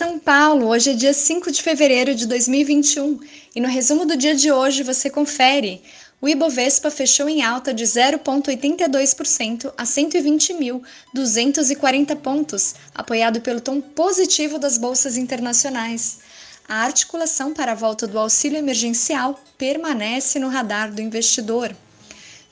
[0.00, 3.20] São Paulo, hoje é dia 5 de fevereiro de 2021
[3.54, 5.82] e no resumo do dia de hoje você confere.
[6.22, 14.78] O Ibovespa fechou em alta de 0,82% a 120.240 pontos, apoiado pelo tom positivo das
[14.78, 16.20] bolsas internacionais.
[16.66, 21.76] A articulação para a volta do auxílio emergencial permanece no radar do investidor.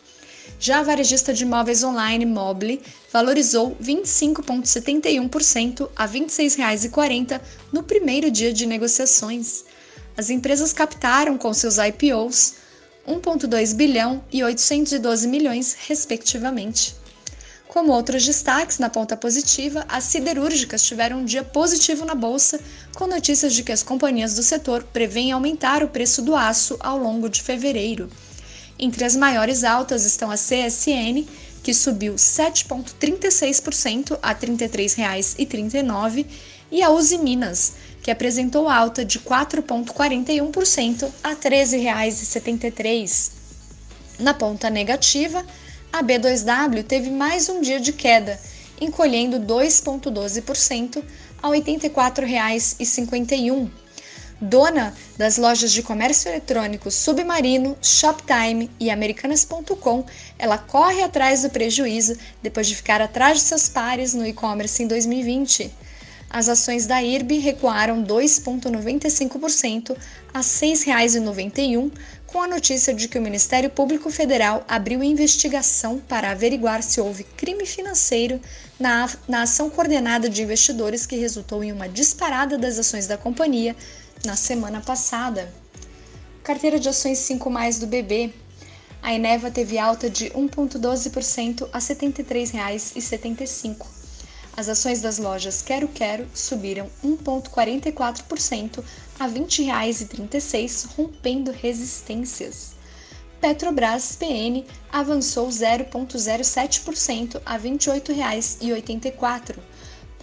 [0.66, 2.80] Já a varejista de imóveis online Mobile
[3.12, 7.38] valorizou 25,71% a R$ 26,40
[7.70, 9.66] no primeiro dia de negociações.
[10.16, 12.54] As empresas captaram com seus IPOs
[13.06, 16.96] 1,2 bilhão e 812 milhões, respectivamente.
[17.68, 22.58] Como outros destaques na ponta positiva, as siderúrgicas tiveram um dia positivo na bolsa,
[22.94, 26.96] com notícias de que as companhias do setor prevêem aumentar o preço do aço ao
[26.96, 28.08] longo de fevereiro.
[28.78, 31.26] Entre as maiores altas estão a CSN,
[31.62, 36.26] que subiu 7,36% a R$ 33,39,
[36.70, 43.30] e a Uzi Minas, que apresentou alta de 4,41% a R$ 13,73.
[44.18, 45.46] Na ponta negativa,
[45.92, 48.40] a B2W teve mais um dia de queda,
[48.80, 51.00] encolhendo 2,12%
[51.42, 53.83] a R$ 84,51
[54.40, 60.04] dona das lojas de comércio eletrônico Submarino, Shoptime e Americanas.com,
[60.38, 64.86] ela corre atrás do prejuízo depois de ficar atrás de seus pares no e-commerce em
[64.86, 65.72] 2020.
[66.34, 69.96] As ações da IRB recuaram 2,95%
[70.32, 71.92] a R$ 6,91,
[72.26, 77.22] com a notícia de que o Ministério Público Federal abriu investigação para averiguar se houve
[77.22, 78.40] crime financeiro
[78.80, 83.76] na, na ação coordenada de investidores que resultou em uma disparada das ações da companhia
[84.24, 85.52] na semana passada.
[86.42, 88.32] Carteira de ações 5 mais do BB.
[89.02, 93.86] A Eneva teve alta de 1,12% a R$ 73,75.
[94.56, 98.84] As ações das lojas Quero Quero subiram 1,44%
[99.18, 102.72] a R$ 20,36, rompendo resistências.
[103.40, 109.73] Petrobras PN avançou 0,07% a R$ 28,84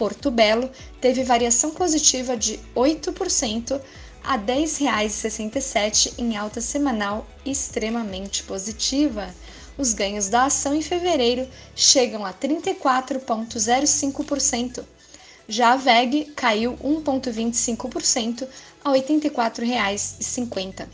[0.02, 0.68] Porto Belo
[1.00, 3.80] teve variação positiva de 8%
[4.24, 9.32] a R$ 10,67 em alta semanal extremamente positiva.
[9.78, 14.84] Os ganhos da ação em fevereiro chegam a 34,05%.
[15.46, 18.48] Já a VEG caiu 1,25%
[18.84, 20.88] a R$ 84,50.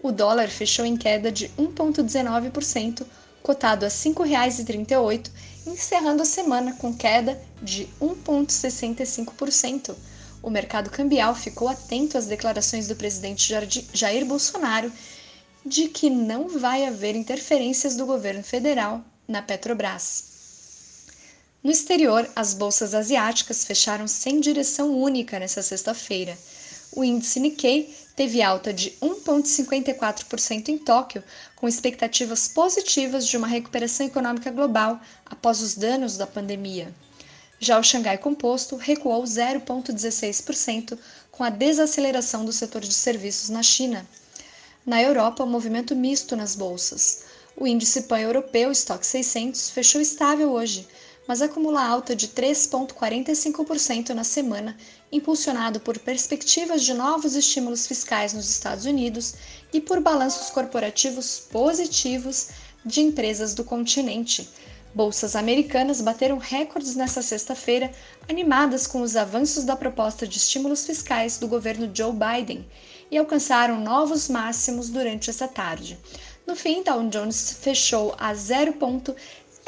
[0.00, 3.04] O dólar fechou em queda de 1,19%,
[3.42, 5.30] cotado a R$ 5,38,
[5.66, 9.94] encerrando a semana com queda de 1,65%.
[10.42, 13.52] O mercado cambial ficou atento às declarações do presidente
[13.92, 14.92] Jair Bolsonaro
[15.64, 20.24] de que não vai haver interferências do governo federal na Petrobras.
[21.62, 26.38] No exterior, as bolsas asiáticas fecharam sem direção única nesta sexta-feira.
[26.92, 31.22] O índice Nikkei teve alta de 1,54% em Tóquio,
[31.54, 36.92] com expectativas positivas de uma recuperação econômica global após os danos da pandemia.
[37.60, 40.98] Já o Xangai Composto recuou 0,16%
[41.30, 44.04] com a desaceleração do setor de serviços na China.
[44.84, 47.22] Na Europa, o movimento misto nas bolsas.
[47.56, 50.88] O índice pan-europeu Stock 600 fechou estável hoje,
[51.28, 54.74] mas acumula alta de 3,45% na semana,
[55.12, 59.34] impulsionado por perspectivas de novos estímulos fiscais nos Estados Unidos
[59.70, 62.48] e por balanços corporativos positivos
[62.82, 64.48] de empresas do continente.
[64.94, 67.92] Bolsas americanas bateram recordes nesta sexta-feira,
[68.26, 72.66] animadas com os avanços da proposta de estímulos fiscais do governo Joe Biden,
[73.10, 75.98] e alcançaram novos máximos durante essa tarde.
[76.46, 79.14] No fim, Dow Jones fechou a 0,5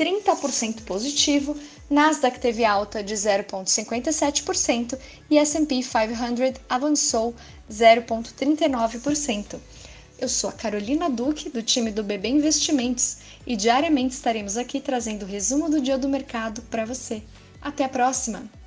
[0.01, 1.55] 30% positivo,
[1.91, 4.99] Nasdaq teve alta de 0,57%
[5.29, 7.35] e S&P 500 avançou
[7.71, 9.61] 0,39%.
[10.19, 15.25] Eu sou a Carolina Duque, do time do BB Investimentos, e diariamente estaremos aqui trazendo
[15.25, 17.23] o resumo do dia do mercado para você.
[17.61, 18.60] Até a próxima!